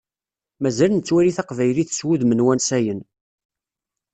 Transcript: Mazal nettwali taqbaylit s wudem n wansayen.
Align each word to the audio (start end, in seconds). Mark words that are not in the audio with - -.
Mazal 0.61 0.91
nettwali 0.93 1.31
taqbaylit 1.37 1.91
s 1.97 2.01
wudem 2.05 2.31
n 2.33 2.43
wansayen. 2.45 3.01